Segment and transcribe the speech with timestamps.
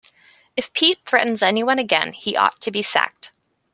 [0.57, 3.33] If Pete threatens anyone again he ought to be sacked.